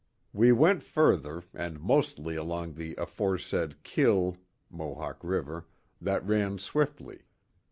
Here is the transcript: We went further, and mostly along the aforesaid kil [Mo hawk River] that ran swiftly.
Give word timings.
We 0.33 0.51
went 0.51 0.81
further, 0.81 1.43
and 1.53 1.79
mostly 1.79 2.35
along 2.35 2.73
the 2.73 2.95
aforesaid 2.95 3.83
kil 3.83 4.37
[Mo 4.71 4.95
hawk 4.95 5.19
River] 5.23 5.67
that 6.01 6.25
ran 6.25 6.57
swiftly. 6.57 7.19